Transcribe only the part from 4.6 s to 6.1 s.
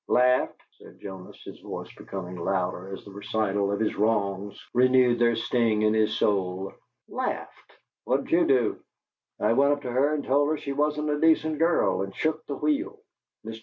renewed their sting in